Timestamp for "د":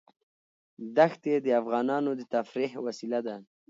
1.45-1.47, 2.19-2.21